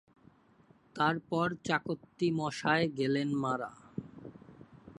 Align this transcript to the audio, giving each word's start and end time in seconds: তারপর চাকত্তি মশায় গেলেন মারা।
তারপর 0.95 1.47
চাকত্তি 1.65 2.27
মশায় 2.39 2.85
গেলেন 2.97 3.29
মারা। 3.43 3.71